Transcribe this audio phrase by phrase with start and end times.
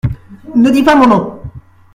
[0.55, 1.41] Ne dis pas mon nom.